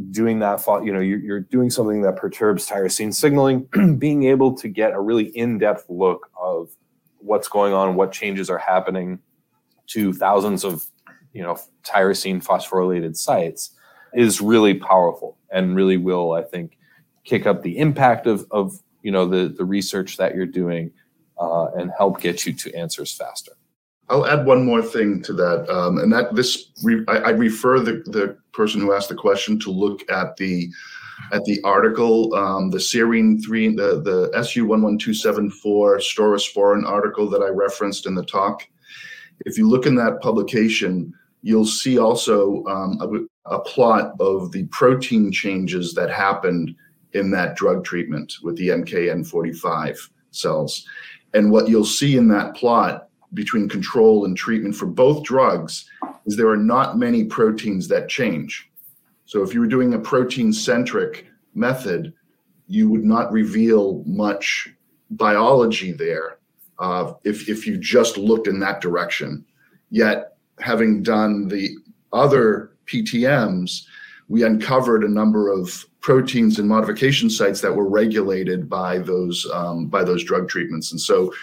doing 0.10 0.39
that, 0.39 0.63
you 0.83 0.91
know, 0.91 1.00
you're, 1.00 1.19
you're 1.19 1.39
doing 1.39 1.69
something 1.69 2.01
that 2.01 2.15
perturbs 2.15 2.67
tyrosine 2.67 3.13
signaling, 3.13 3.67
being 3.98 4.24
able 4.24 4.55
to 4.57 4.67
get 4.67 4.93
a 4.93 5.00
really 5.00 5.25
in-depth 5.38 5.86
look 5.89 6.29
of 6.41 6.69
what's 7.17 7.48
going 7.48 7.74
on, 7.74 7.95
what 7.95 8.12
changes 8.12 8.50
are 8.50 8.57
happening 8.57 9.19
to 9.88 10.13
thousands 10.13 10.63
of, 10.63 10.83
you 11.33 11.43
know, 11.43 11.57
tyrosine 11.83 12.43
phosphorylated 12.43 13.15
sites 13.15 13.71
is 14.13 14.41
really 14.41 14.74
powerful 14.74 15.38
and 15.51 15.75
really 15.75 15.98
will, 15.98 16.33
I 16.33 16.43
think, 16.43 16.77
kick 17.24 17.45
up 17.45 17.62
the 17.62 17.77
impact 17.77 18.25
of, 18.27 18.45
of 18.51 18.74
you 19.03 19.12
know, 19.12 19.27
the, 19.27 19.48
the 19.48 19.65
research 19.65 20.17
that 20.17 20.36
you're 20.36 20.45
doing 20.45 20.91
uh, 21.39 21.65
and 21.75 21.91
help 21.98 22.21
get 22.21 22.45
you 22.45 22.53
to 22.53 22.74
answers 22.75 23.13
faster. 23.13 23.53
I'll 24.12 24.27
add 24.27 24.46
one 24.46 24.65
more 24.65 24.82
thing 24.82 25.22
to 25.24 25.34
that, 25.34 25.70
um, 25.70 25.98
and 25.98 26.12
that 26.12 26.36
this 26.36 26.72
re- 26.84 27.06
I, 27.08 27.18
I, 27.18 27.30
refer 27.30 27.80
the, 27.80 28.03
the 28.06 28.38
person 28.51 28.82
who 28.82 28.91
asked 28.94 29.08
the 29.08 29.15
question 29.15 29.58
to 29.60 29.72
look 29.72 30.10
at 30.12 30.36
the 30.36 30.70
at 31.32 31.46
the 31.46 31.62
article, 31.63 32.34
um, 32.36 32.72
the 32.72 32.77
serine 32.77 33.41
three, 33.44 33.74
the 33.74 34.01
the 34.01 34.30
SU 34.36 34.65
one 34.65 34.82
one 34.82 34.98
two 34.98 35.13
seven 35.13 35.50
four 35.50 35.98
staurosporine 36.00 36.86
article 36.86 37.30
that 37.30 37.41
I 37.41 37.48
referenced 37.48 38.06
in 38.06 38.13
the 38.13 38.25
talk. 38.25 38.68
If 39.46 39.58
you 39.58 39.70
look 39.70 39.86
in 39.86 39.96
that 39.96 40.20
publication, 40.22 41.13
you'll 41.41 41.65
see 41.65 41.98
also 41.98 42.65
um, 42.65 43.27
a, 43.48 43.56
a 43.56 43.60
plot 43.62 44.13
of 44.20 44.51
the 44.51 44.65
protein 44.65 45.32
changes 45.32 45.94
that 45.94 46.12
happened 46.12 46.75
in 47.13 47.32
that 47.32 47.56
drug 47.56 47.86
treatment 47.86 48.34
with 48.44 48.58
the 48.58 48.70
MKN45 48.70 50.10
cells. 50.32 50.86
And 51.34 51.50
what 51.50 51.70
you'll 51.70 51.86
see 51.86 52.18
in 52.18 52.27
that 52.27 52.56
plot 52.56 53.08
between 53.34 53.70
control 53.70 54.26
and 54.26 54.36
treatment 54.36 54.76
for 54.76 54.86
both 54.86 55.24
drugs 55.24 55.86
is 56.26 56.36
there 56.36 56.50
are 56.50 56.58
not 56.58 56.98
many 56.98 57.24
proteins 57.24 57.88
that 57.88 58.10
change. 58.10 58.70
So 59.26 59.44
if 59.44 59.54
you 59.54 59.62
were 59.62 59.68
doing 59.68 59.94
a 59.94 60.00
protein 60.00 60.52
centric 60.52 61.28
method, 61.56 62.14
you 62.68 62.90
would 62.90 63.06
not 63.06 63.32
reveal 63.32 64.04
much 64.06 64.70
biology 65.12 65.92
there 65.92 66.40
uh, 66.80 67.14
if, 67.24 67.48
if 67.48 67.66
you 67.66 67.78
just 67.78 68.18
looked 68.18 68.48
in 68.48 68.60
that 68.60 68.82
direction. 68.82 69.46
Yet, 69.90 70.38
having 70.60 71.04
done 71.04 71.48
the 71.48 71.70
other 72.14 72.72
PTMs, 72.86 73.84
we 74.28 74.44
uncovered 74.44 75.04
a 75.04 75.10
number 75.10 75.52
of 75.52 75.86
proteins 76.00 76.60
and 76.60 76.68
modification 76.68 77.30
sites 77.30 77.62
that 77.62 77.76
were 77.76 77.90
regulated 77.90 78.70
by 78.70 78.98
those 78.98 79.46
um, 79.54 79.88
by 79.88 80.04
those 80.04 80.24
drug 80.24 80.50
treatments. 80.50 80.92
And 80.92 81.00
so 81.00 81.34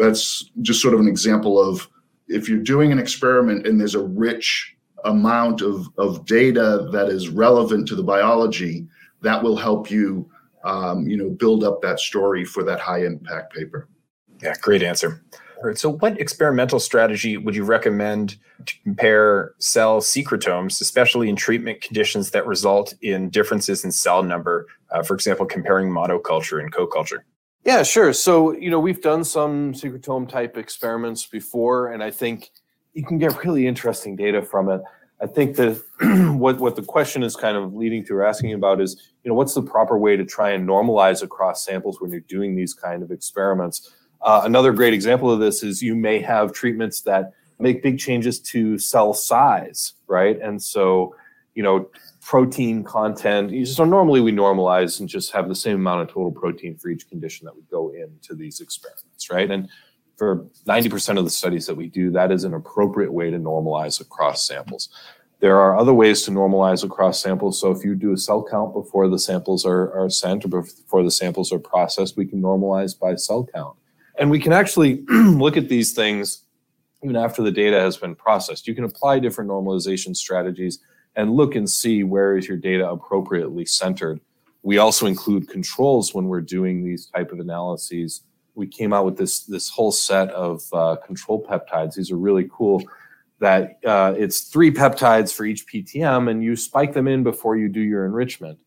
that's 0.00 0.50
just 0.62 0.80
sort 0.80 0.94
of 0.94 1.00
an 1.00 1.08
example 1.08 1.60
of 1.60 1.88
if 2.28 2.48
you're 2.48 2.58
doing 2.58 2.92
an 2.92 2.98
experiment 2.98 3.66
and 3.66 3.78
there's 3.78 3.94
a 3.94 4.04
rich 4.04 4.76
amount 5.04 5.62
of, 5.62 5.88
of 5.98 6.24
data 6.26 6.88
that 6.92 7.08
is 7.08 7.28
relevant 7.28 7.88
to 7.88 7.94
the 7.94 8.02
biology, 8.02 8.86
that 9.22 9.42
will 9.42 9.56
help 9.56 9.90
you, 9.90 10.30
um, 10.64 11.06
you 11.06 11.16
know, 11.16 11.30
build 11.30 11.64
up 11.64 11.82
that 11.82 11.98
story 11.98 12.44
for 12.44 12.62
that 12.64 12.80
high 12.80 13.04
impact 13.04 13.54
paper. 13.54 13.88
Yeah, 14.42 14.54
great 14.60 14.82
answer. 14.82 15.22
All 15.58 15.68
right, 15.68 15.78
so 15.78 15.90
what 15.90 16.18
experimental 16.18 16.80
strategy 16.80 17.36
would 17.36 17.54
you 17.54 17.64
recommend 17.64 18.36
to 18.64 18.74
compare 18.82 19.52
cell 19.58 20.00
secretomes, 20.00 20.80
especially 20.80 21.28
in 21.28 21.36
treatment 21.36 21.82
conditions 21.82 22.30
that 22.30 22.46
result 22.46 22.94
in 23.02 23.28
differences 23.28 23.84
in 23.84 23.92
cell 23.92 24.22
number? 24.22 24.66
Uh, 24.90 25.02
for 25.02 25.14
example, 25.14 25.44
comparing 25.44 25.90
monoculture 25.90 26.60
and 26.60 26.72
co-culture. 26.72 27.26
Yeah, 27.64 27.82
sure. 27.82 28.12
So, 28.12 28.52
you 28.52 28.70
know, 28.70 28.80
we've 28.80 29.02
done 29.02 29.22
some 29.22 29.74
secretome 29.74 30.28
type 30.28 30.56
experiments 30.56 31.26
before, 31.26 31.92
and 31.92 32.02
I 32.02 32.10
think 32.10 32.50
you 32.94 33.04
can 33.04 33.18
get 33.18 33.44
really 33.44 33.66
interesting 33.66 34.16
data 34.16 34.42
from 34.42 34.68
it. 34.70 34.80
I 35.22 35.26
think 35.26 35.56
that 35.56 35.82
what, 36.38 36.58
what 36.58 36.76
the 36.76 36.82
question 36.82 37.22
is 37.22 37.36
kind 37.36 37.56
of 37.56 37.74
leading 37.74 38.04
to 38.06 38.14
or 38.14 38.24
asking 38.24 38.54
about 38.54 38.80
is, 38.80 39.10
you 39.22 39.28
know, 39.28 39.34
what's 39.34 39.52
the 39.52 39.62
proper 39.62 39.98
way 39.98 40.16
to 40.16 40.24
try 40.24 40.50
and 40.50 40.66
normalize 40.66 41.22
across 41.22 41.64
samples 41.64 42.00
when 42.00 42.10
you're 42.10 42.20
doing 42.20 42.56
these 42.56 42.72
kind 42.72 43.02
of 43.02 43.10
experiments? 43.10 43.92
Uh, 44.22 44.42
another 44.44 44.72
great 44.72 44.94
example 44.94 45.30
of 45.30 45.38
this 45.38 45.62
is 45.62 45.82
you 45.82 45.94
may 45.94 46.18
have 46.20 46.52
treatments 46.52 47.02
that 47.02 47.32
make 47.58 47.82
big 47.82 47.98
changes 47.98 48.40
to 48.40 48.78
cell 48.78 49.12
size, 49.12 49.92
right? 50.06 50.40
And 50.40 50.62
so, 50.62 51.14
you 51.54 51.62
know, 51.62 51.90
protein 52.30 52.84
content. 52.84 53.66
So 53.66 53.84
normally 53.84 54.20
we 54.20 54.30
normalize 54.30 55.00
and 55.00 55.08
just 55.08 55.32
have 55.32 55.48
the 55.48 55.54
same 55.56 55.74
amount 55.74 56.02
of 56.02 56.06
total 56.14 56.30
protein 56.30 56.76
for 56.76 56.88
each 56.88 57.08
condition 57.08 57.44
that 57.44 57.56
would 57.56 57.68
go 57.68 57.88
into 57.88 58.36
these 58.36 58.60
experiments, 58.60 59.28
right? 59.32 59.50
And 59.50 59.68
for 60.16 60.46
90% 60.64 61.18
of 61.18 61.24
the 61.24 61.30
studies 61.30 61.66
that 61.66 61.74
we 61.74 61.88
do, 61.88 62.12
that 62.12 62.30
is 62.30 62.44
an 62.44 62.54
appropriate 62.54 63.12
way 63.12 63.32
to 63.32 63.36
normalize 63.36 64.00
across 64.00 64.46
samples. 64.46 64.90
There 65.40 65.58
are 65.58 65.76
other 65.76 65.92
ways 65.92 66.22
to 66.22 66.30
normalize 66.30 66.84
across 66.84 67.20
samples. 67.20 67.60
So 67.60 67.72
if 67.72 67.84
you 67.84 67.96
do 67.96 68.12
a 68.12 68.16
cell 68.16 68.46
count 68.48 68.74
before 68.74 69.08
the 69.08 69.18
samples 69.18 69.66
are, 69.66 69.92
are 69.92 70.08
sent 70.08 70.44
or 70.44 70.48
before 70.48 71.02
the 71.02 71.10
samples 71.10 71.50
are 71.50 71.58
processed, 71.58 72.16
we 72.16 72.26
can 72.26 72.40
normalize 72.40 72.96
by 72.96 73.16
cell 73.16 73.44
count. 73.52 73.76
And 74.20 74.30
we 74.30 74.38
can 74.38 74.52
actually 74.52 75.02
look 75.08 75.56
at 75.56 75.68
these 75.68 75.94
things 75.94 76.44
even 77.02 77.16
after 77.16 77.42
the 77.42 77.50
data 77.50 77.80
has 77.80 77.96
been 77.96 78.14
processed. 78.14 78.68
You 78.68 78.74
can 78.76 78.84
apply 78.84 79.18
different 79.18 79.50
normalization 79.50 80.14
strategies 80.14 80.78
and 81.16 81.32
look 81.32 81.54
and 81.54 81.68
see 81.68 82.04
where 82.04 82.36
is 82.36 82.48
your 82.48 82.56
data 82.56 82.88
appropriately 82.88 83.66
centered. 83.66 84.20
We 84.62 84.78
also 84.78 85.06
include 85.06 85.48
controls 85.48 86.14
when 86.14 86.26
we're 86.26 86.40
doing 86.40 86.84
these 86.84 87.06
type 87.06 87.32
of 87.32 87.40
analyses. 87.40 88.22
We 88.54 88.66
came 88.66 88.92
out 88.92 89.06
with 89.06 89.16
this 89.16 89.40
this 89.40 89.68
whole 89.68 89.92
set 89.92 90.28
of 90.30 90.62
uh, 90.72 90.96
control 91.04 91.44
peptides. 91.44 91.94
These 91.94 92.10
are 92.10 92.16
really 92.16 92.48
cool. 92.52 92.82
That 93.38 93.78
uh, 93.86 94.14
it's 94.18 94.42
three 94.42 94.70
peptides 94.70 95.32
for 95.32 95.44
each 95.44 95.66
PTM, 95.66 96.30
and 96.30 96.44
you 96.44 96.56
spike 96.56 96.92
them 96.92 97.08
in 97.08 97.22
before 97.22 97.56
you 97.56 97.68
do 97.68 97.80
your 97.80 98.04
enrichment. 98.04 98.58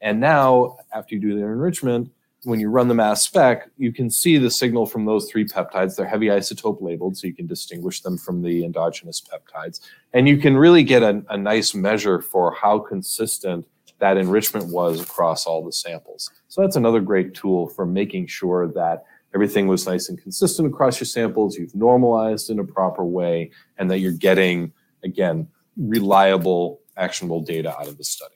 And 0.00 0.18
now, 0.18 0.78
after 0.92 1.14
you 1.14 1.20
do 1.20 1.38
the 1.38 1.44
enrichment, 1.44 2.10
when 2.44 2.60
you 2.60 2.70
run 2.70 2.88
the 2.88 2.94
mass 2.94 3.22
spec, 3.22 3.68
you 3.76 3.92
can 3.92 4.08
see 4.08 4.38
the 4.38 4.50
signal 4.50 4.86
from 4.86 5.04
those 5.04 5.30
three 5.30 5.44
peptides. 5.44 5.96
They're 5.96 6.06
heavy 6.06 6.26
isotope 6.26 6.80
labeled, 6.80 7.16
so 7.16 7.26
you 7.26 7.34
can 7.34 7.46
distinguish 7.46 8.00
them 8.00 8.16
from 8.16 8.42
the 8.42 8.64
endogenous 8.64 9.20
peptides. 9.20 9.80
And 10.12 10.26
you 10.28 10.38
can 10.38 10.56
really 10.56 10.82
get 10.82 11.02
a, 11.02 11.22
a 11.28 11.36
nice 11.36 11.74
measure 11.74 12.20
for 12.22 12.54
how 12.54 12.78
consistent 12.78 13.66
that 13.98 14.16
enrichment 14.16 14.68
was 14.68 15.00
across 15.02 15.46
all 15.46 15.62
the 15.64 15.72
samples. 15.72 16.30
So 16.48 16.62
that's 16.62 16.76
another 16.76 17.00
great 17.00 17.34
tool 17.34 17.68
for 17.68 17.84
making 17.84 18.28
sure 18.28 18.66
that 18.68 19.04
everything 19.34 19.68
was 19.68 19.86
nice 19.86 20.08
and 20.08 20.20
consistent 20.20 20.66
across 20.66 20.98
your 20.98 21.06
samples, 21.06 21.56
you've 21.56 21.74
normalized 21.74 22.50
in 22.50 22.58
a 22.58 22.64
proper 22.64 23.04
way, 23.04 23.50
and 23.76 23.90
that 23.90 23.98
you're 23.98 24.12
getting, 24.12 24.72
again, 25.04 25.46
reliable, 25.76 26.80
actionable 26.96 27.40
data 27.40 27.76
out 27.78 27.86
of 27.86 27.98
the 27.98 28.04
study. 28.04 28.34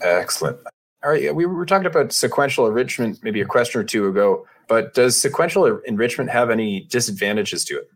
Excellent. 0.00 0.58
We 1.04 1.46
were 1.46 1.66
talking 1.66 1.86
about 1.86 2.12
sequential 2.12 2.66
enrichment 2.66 3.22
maybe 3.22 3.40
a 3.40 3.46
question 3.46 3.80
or 3.80 3.84
two 3.84 4.08
ago, 4.08 4.46
but 4.68 4.94
does 4.94 5.20
sequential 5.20 5.80
enrichment 5.84 6.30
have 6.30 6.50
any 6.50 6.86
disadvantages 6.90 7.64
to 7.66 7.78
it? 7.78 7.90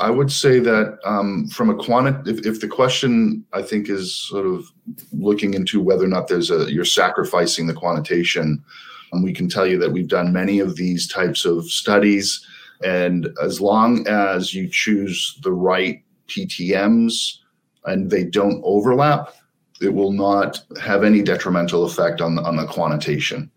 I 0.00 0.10
would 0.10 0.32
say 0.32 0.58
that 0.58 0.98
um, 1.04 1.46
from 1.48 1.70
a 1.70 1.74
quanti, 1.76 2.30
if, 2.30 2.44
if 2.44 2.60
the 2.60 2.68
question 2.68 3.44
I 3.52 3.62
think 3.62 3.88
is 3.88 4.14
sort 4.14 4.46
of 4.46 4.64
looking 5.12 5.54
into 5.54 5.80
whether 5.80 6.04
or 6.04 6.08
not 6.08 6.26
there's 6.26 6.50
a 6.50 6.72
you're 6.72 6.84
sacrificing 6.84 7.66
the 7.66 7.74
quantitation, 7.74 8.64
and 9.12 9.22
we 9.22 9.32
can 9.32 9.48
tell 9.48 9.66
you 9.66 9.78
that 9.78 9.92
we've 9.92 10.08
done 10.08 10.32
many 10.32 10.58
of 10.58 10.74
these 10.74 11.06
types 11.06 11.44
of 11.44 11.70
studies, 11.70 12.44
and 12.82 13.28
as 13.40 13.60
long 13.60 14.06
as 14.08 14.52
you 14.52 14.68
choose 14.68 15.38
the 15.42 15.52
right 15.52 16.02
PTMs 16.26 17.38
and 17.84 18.10
they 18.10 18.24
don't 18.24 18.60
overlap, 18.64 19.32
it 19.80 19.92
will 19.92 20.12
not 20.12 20.60
have 20.80 21.04
any 21.04 21.22
detrimental 21.22 21.84
effect 21.84 22.20
on 22.20 22.34
the, 22.34 22.42
on 22.42 22.56
the 22.56 22.66
quantitation. 22.66 23.50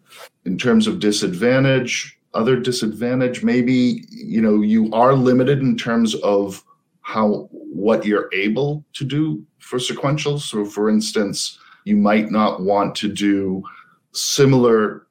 In 0.46 0.58
terms 0.58 0.88
of 0.88 1.00
disadvantage, 1.00 2.18
other 2.34 2.60
disadvantage, 2.60 3.44
maybe 3.44 4.06
you 4.10 4.42
know 4.42 4.62
you 4.62 4.92
are 4.94 5.14
limited 5.14 5.60
in 5.60 5.78
terms 5.78 6.16
of 6.16 6.64
how 7.02 7.48
what 7.52 8.06
you're 8.06 8.30
able 8.34 8.84
to 8.94 9.04
do 9.04 9.46
for 9.60 9.80
sequentials. 9.80 10.42
So, 10.42 10.66
for 10.66 10.90
instance, 10.90 11.60
you 11.86 11.96
might 11.96 12.32
not 12.32 12.62
want 12.62 12.96
to 12.96 13.08
do 13.08 13.64
similar 14.12 15.08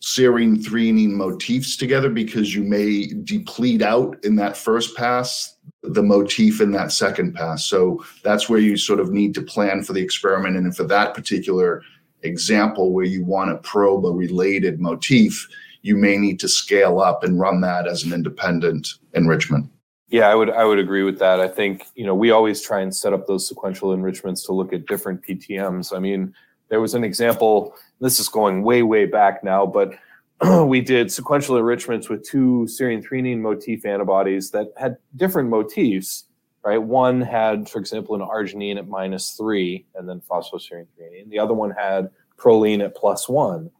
serine 0.00 0.56
threonine 0.56 1.12
motifs 1.12 1.76
together 1.76 2.10
because 2.10 2.54
you 2.54 2.64
may 2.64 3.06
deplete 3.22 3.82
out 3.82 4.16
in 4.24 4.34
that 4.36 4.56
first 4.56 4.96
pass 4.96 5.56
the 5.82 6.02
motif 6.02 6.60
in 6.60 6.70
that 6.72 6.92
second 6.92 7.34
pass. 7.34 7.68
So 7.68 8.04
that's 8.22 8.48
where 8.48 8.60
you 8.60 8.76
sort 8.76 9.00
of 9.00 9.10
need 9.10 9.34
to 9.34 9.42
plan 9.42 9.82
for 9.82 9.92
the 9.92 10.02
experiment. 10.02 10.56
And 10.56 10.76
for 10.76 10.84
that 10.84 11.14
particular 11.14 11.82
example 12.22 12.92
where 12.92 13.04
you 13.04 13.24
want 13.24 13.50
to 13.50 13.68
probe 13.68 14.06
a 14.06 14.10
related 14.10 14.80
motif, 14.80 15.48
you 15.82 15.96
may 15.96 16.16
need 16.16 16.38
to 16.40 16.48
scale 16.48 17.00
up 17.00 17.24
and 17.24 17.40
run 17.40 17.60
that 17.62 17.88
as 17.88 18.04
an 18.04 18.12
independent 18.12 18.94
enrichment. 19.14 19.68
Yeah, 20.08 20.28
I 20.28 20.34
would 20.34 20.50
I 20.50 20.64
would 20.64 20.78
agree 20.78 21.02
with 21.02 21.18
that. 21.20 21.40
I 21.40 21.48
think, 21.48 21.86
you 21.94 22.04
know, 22.04 22.14
we 22.14 22.30
always 22.30 22.60
try 22.60 22.80
and 22.80 22.94
set 22.94 23.14
up 23.14 23.26
those 23.26 23.48
sequential 23.48 23.94
enrichments 23.94 24.44
to 24.44 24.52
look 24.52 24.72
at 24.72 24.86
different 24.86 25.24
PTMs. 25.24 25.96
I 25.96 25.98
mean, 25.98 26.34
there 26.68 26.82
was 26.82 26.94
an 26.94 27.02
example, 27.02 27.74
this 28.00 28.20
is 28.20 28.28
going 28.28 28.62
way, 28.62 28.82
way 28.82 29.06
back 29.06 29.42
now, 29.42 29.64
but 29.66 29.94
we 30.66 30.80
did 30.80 31.12
sequential 31.12 31.56
enrichments 31.56 32.08
with 32.08 32.26
two 32.26 32.66
serine 32.68 33.06
threonine 33.06 33.38
motif 33.38 33.86
antibodies 33.86 34.50
that 34.50 34.68
had 34.76 34.96
different 35.14 35.48
motifs, 35.48 36.24
right? 36.64 36.82
One 36.82 37.20
had, 37.20 37.68
for 37.68 37.78
example, 37.78 38.14
an 38.16 38.22
arginine 38.22 38.76
at 38.76 38.88
minus 38.88 39.32
three 39.32 39.86
and 39.94 40.08
then 40.08 40.20
phosphoserine 40.20 40.86
threonine. 40.98 41.28
The 41.28 41.38
other 41.38 41.54
one 41.54 41.70
had 41.70 42.10
proline 42.36 42.84
at 42.84 42.96
plus 42.96 43.28
one. 43.28 43.70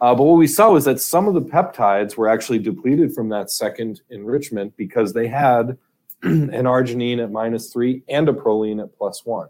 Uh, 0.00 0.14
but 0.14 0.24
what 0.24 0.38
we 0.38 0.46
saw 0.46 0.70
was 0.70 0.86
that 0.86 1.00
some 1.00 1.28
of 1.28 1.34
the 1.34 1.42
peptides 1.42 2.16
were 2.16 2.28
actually 2.28 2.58
depleted 2.58 3.14
from 3.14 3.28
that 3.28 3.50
second 3.50 4.00
enrichment 4.08 4.74
because 4.78 5.12
they 5.12 5.28
had 5.28 5.76
an 6.22 6.64
arginine 6.64 7.22
at 7.22 7.30
minus 7.30 7.70
three 7.70 8.02
and 8.08 8.26
a 8.28 8.32
proline 8.32 8.82
at 8.82 8.96
plus 8.96 9.26
one. 9.26 9.48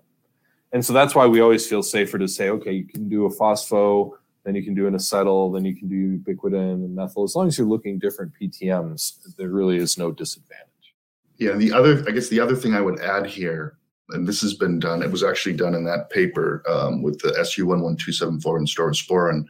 And 0.73 0.85
so 0.85 0.93
that's 0.93 1.15
why 1.15 1.27
we 1.27 1.41
always 1.41 1.67
feel 1.67 1.83
safer 1.83 2.19
to 2.19 2.27
say, 2.27 2.49
okay, 2.49 2.73
you 2.73 2.85
can 2.85 3.09
do 3.09 3.27
a 3.27 3.31
phospho, 3.31 4.13
then 4.45 4.55
you 4.55 4.63
can 4.63 4.75
do 4.75 4.87
an 4.87 4.95
acetyl, 4.95 5.53
then 5.53 5.65
you 5.65 5.77
can 5.77 5.89
do 5.89 6.19
ubiquitin 6.19 6.85
and 6.85 6.95
methyl. 6.95 7.25
As 7.25 7.35
long 7.35 7.49
as 7.49 7.59
you're 7.59 7.67
looking 7.67 7.99
different 7.99 8.33
PTMs, 8.41 9.35
there 9.37 9.51
really 9.51 9.77
is 9.77 9.99
no 9.99 10.11
disadvantage. 10.11 10.67
Yeah, 11.37 11.53
and 11.53 11.61
the 11.61 11.73
other, 11.73 12.05
I 12.07 12.13
guess, 12.13 12.29
the 12.29 12.41
other 12.41 12.57
thing 12.57 12.75
I 12.75 12.81
would 12.81 13.01
add 13.01 13.27
here, 13.27 13.79
and 14.11 14.27
this 14.27 14.41
has 14.43 14.55
been 14.55 14.79
done, 14.79 15.03
it 15.03 15.11
was 15.11 15.23
actually 15.23 15.55
done 15.55 15.75
in 15.75 15.85
that 15.85 16.11
paper 16.11 16.63
um, 16.69 17.03
with 17.03 17.19
the 17.21 17.31
SU11274 17.31 18.57
and 18.57 18.69
staurosporine. 18.69 19.45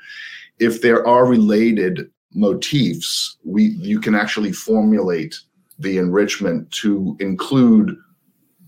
If 0.59 0.83
there 0.83 1.07
are 1.07 1.27
related 1.27 2.11
motifs, 2.33 3.39
we 3.45 3.65
you 3.65 4.01
can 4.01 4.15
actually 4.15 4.53
formulate 4.53 5.41
the 5.79 5.99
enrichment 5.99 6.71
to 6.71 7.17
include 7.21 7.97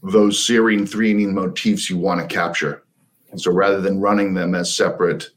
those 0.02 0.38
serine 0.38 0.88
threonine 0.88 1.32
motifs 1.32 1.88
you 1.88 1.96
want 1.96 2.20
to 2.20 2.34
capture. 2.34 2.82
And 3.30 3.40
so 3.40 3.52
rather 3.52 3.80
than 3.80 4.00
running 4.00 4.34
them 4.34 4.54
as 4.54 4.74
separate 4.74 5.28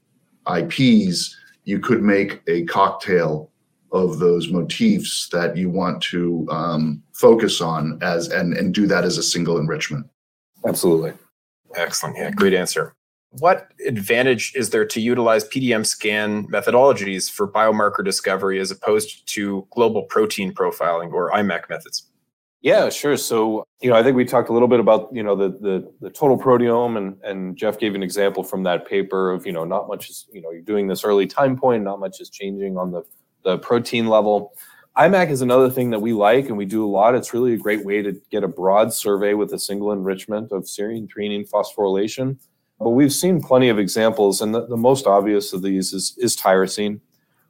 IPs, 0.54 1.36
you 1.64 1.80
could 1.80 2.02
make 2.02 2.42
a 2.48 2.64
cocktail 2.66 3.52
of 3.92 4.20
those 4.20 4.50
motifs 4.50 5.30
that 5.30 5.56
you 5.56 5.70
want 5.70 6.02
to 6.04 6.48
um, 6.52 7.02
focus 7.14 7.62
on 7.62 7.98
as 8.02 8.30
and, 8.30 8.54
and 8.54 8.74
do 8.74 8.88
that 8.88 9.04
as 9.04 9.18
a 9.18 9.24
single 9.24 9.58
enrichment. 9.58 10.06
Absolutely. 10.68 11.14
Excellent. 11.76 12.18
Yeah, 12.18 12.32
great 12.32 12.54
answer. 12.54 12.94
What 13.40 13.68
advantage 13.86 14.54
is 14.56 14.70
there 14.70 14.86
to 14.86 15.02
utilize 15.02 15.48
PTM 15.50 15.86
scan 15.86 16.48
methodologies 16.48 17.30
for 17.30 17.48
biomarker 17.48 18.04
discovery 18.04 18.60
as 18.60 18.72
opposed 18.72 19.28
to 19.34 19.68
global 19.72 20.04
protein 20.04 20.54
profiling 20.54 21.12
or 21.12 21.32
IMAC 21.32 21.70
methods? 21.70 22.10
Yeah, 22.66 22.90
sure. 22.90 23.16
So, 23.16 23.68
you 23.80 23.92
know, 23.92 23.96
I 23.96 24.02
think 24.02 24.18
we 24.18 24.26
talked 24.26 24.50
a 24.50 24.52
little 24.52 24.68
bit 24.68 24.80
about, 24.80 25.10
you 25.14 25.22
know, 25.22 25.36
the 25.36 25.50
the, 25.50 25.94
the 26.02 26.10
total 26.10 26.36
proteome 26.36 26.98
and 26.98 27.16
and 27.22 27.56
Jeff 27.56 27.78
gave 27.78 27.94
an 27.94 28.02
example 28.02 28.44
from 28.44 28.64
that 28.64 28.88
paper 28.88 29.30
of, 29.30 29.46
you 29.46 29.52
know, 29.52 29.66
not 29.66 29.88
much 29.88 30.10
is, 30.10 30.26
you 30.34 30.42
know, 30.42 30.50
you're 30.50 30.64
doing 30.64 30.88
this 30.88 31.04
early 31.04 31.28
time 31.28 31.56
point, 31.56 31.84
not 31.84 32.00
much 32.00 32.20
is 32.20 32.32
changing 32.32 32.76
on 32.76 32.92
the 32.92 33.04
the 33.44 33.60
protein 33.60 34.08
level. 34.08 34.52
IMAC 34.98 35.30
is 35.30 35.42
another 35.44 35.70
thing 35.70 35.92
that 35.92 36.00
we 36.00 36.14
like 36.14 36.48
and 36.48 36.58
we 36.58 36.66
do 36.66 36.84
a 36.84 36.90
lot. 36.90 37.14
It's 37.14 37.36
really 37.36 37.54
a 37.54 37.58
great 37.58 37.86
way 37.86 38.02
to 38.02 38.20
get 38.32 38.44
a 38.44 38.48
broad 38.48 38.92
survey 38.92 39.36
with 39.36 39.54
a 39.54 39.60
single 39.60 39.92
enrichment 39.92 40.52
of 40.52 40.64
serine, 40.64 41.08
threonine, 41.08 41.48
phosphorylation. 41.48 42.38
But 42.80 42.92
we've 42.92 43.14
seen 43.14 43.44
plenty 43.44 43.70
of 43.70 43.78
examples, 43.78 44.42
and 44.42 44.56
the, 44.56 44.66
the 44.66 44.76
most 44.76 45.06
obvious 45.06 45.54
of 45.54 45.62
these 45.62 45.94
is, 45.94 46.16
is 46.18 46.36
tyrosine, 46.36 47.00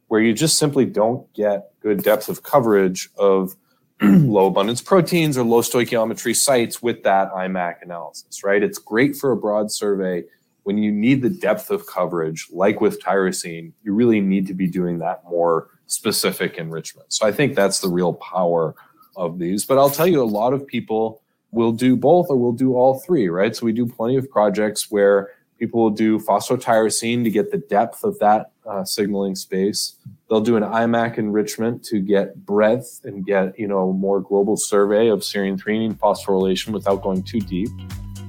where 0.10 0.20
you 0.20 0.34
just 0.34 0.58
simply 0.58 0.86
don't 0.86 1.32
get 1.34 1.72
good 1.80 2.04
depth 2.04 2.28
of 2.28 2.44
coverage 2.44 3.10
of 3.18 3.56
low 4.02 4.48
abundance 4.48 4.82
proteins 4.82 5.38
or 5.38 5.44
low 5.44 5.62
stoichiometry 5.62 6.36
sites 6.36 6.82
with 6.82 7.04
that 7.04 7.32
IMAC 7.32 7.82
analysis, 7.82 8.44
right? 8.44 8.62
It's 8.62 8.78
great 8.78 9.16
for 9.16 9.32
a 9.32 9.38
broad 9.38 9.72
survey. 9.72 10.24
When 10.64 10.78
you 10.78 10.92
need 10.92 11.22
the 11.22 11.30
depth 11.30 11.70
of 11.70 11.88
coverage, 11.88 12.48
like 12.52 12.82
with 12.82 13.02
tyrosine, 13.02 13.72
you 13.84 13.94
really 13.94 14.20
need 14.20 14.48
to 14.48 14.54
be 14.54 14.68
doing 14.68 15.00
that 15.00 15.24
more 15.24 15.70
specific 15.88 16.58
enrichment. 16.58 17.14
So 17.14 17.26
I 17.26 17.32
think 17.32 17.56
that's 17.56 17.80
the 17.80 17.90
real 17.90 18.14
power 18.14 18.76
of 19.16 19.40
these. 19.40 19.64
But 19.66 19.78
I'll 19.78 19.90
tell 19.90 20.08
you, 20.08 20.22
a 20.22 20.26
lot 20.26 20.54
of 20.54 20.66
people 20.68 21.22
will 21.52 21.72
do 21.72 21.96
both 21.96 22.28
or 22.30 22.38
will 22.38 22.52
do 22.52 22.76
all 22.76 23.00
three, 23.00 23.30
right? 23.30 23.56
So 23.56 23.66
we 23.66 23.72
do 23.72 23.86
plenty 23.86 24.18
of 24.18 24.30
projects 24.30 24.92
where 24.92 25.30
people 25.58 25.82
will 25.82 25.90
do 25.90 26.20
phosphotyrosine 26.20 27.24
to 27.24 27.30
get 27.30 27.52
the 27.52 27.58
depth 27.58 28.04
of 28.04 28.20
that 28.20 28.52
uh, 28.66 28.84
signaling 28.84 29.36
space. 29.36 29.96
They'll 30.30 30.42
do 30.42 30.58
an 30.58 30.64
IMAC 30.64 31.20
enrichment 31.20 31.84
to 31.86 32.00
get 32.00 32.46
breadth 32.46 33.02
and 33.04 33.24
get 33.24 33.58
you 33.60 33.68
know 33.68 33.94
more 33.94 34.20
global 34.20 34.58
survey 34.58 35.08
of 35.08 35.20
serine 35.20 35.62
threonine 35.62 35.96
phosphorylation 35.96 36.70
without 36.70 37.04
going 37.04 37.22
too 37.22 37.40
deep, 37.40 37.70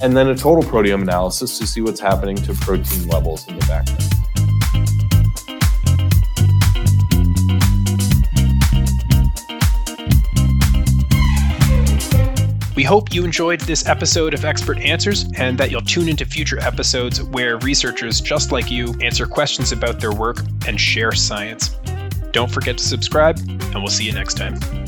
and 0.03 0.15
then 0.15 0.29
a 0.29 0.35
total 0.35 0.63
proteome 0.63 1.01
analysis 1.03 1.59
to 1.59 1.67
see 1.67 1.81
what's 1.81 2.01
happening 2.01 2.37
to 2.37 2.53
protein 2.55 3.09
levels 3.09 3.49
in 3.49 3.59
the 3.59 3.67
background. 3.67 4.13
We 12.77 12.83
hope 12.83 13.15
you 13.15 13.25
enjoyed 13.25 13.63
this 13.63 13.87
episode 13.87 14.35
of 14.35 14.45
Expert 14.45 14.79
Answers 14.81 15.25
and 15.39 15.57
that 15.57 15.71
you'll 15.71 15.81
tune 15.81 16.11
into 16.11 16.27
future 16.27 16.61
episodes 16.61 17.23
where 17.23 17.57
researchers 17.61 18.21
just 18.21 18.53
like 18.53 18.71
you 18.71 18.95
answer 19.01 19.27
questions 19.27 19.73
about 19.73 19.99
their 19.99 20.13
work 20.13 20.41
and 20.67 20.79
share 20.79 21.13
science. 21.13 21.75
Don't 22.37 22.51
forget 22.51 22.77
to 22.77 22.85
subscribe, 22.85 23.39
and 23.39 23.77
we'll 23.77 23.87
see 23.87 24.05
you 24.05 24.13
next 24.13 24.35
time. 24.35 24.86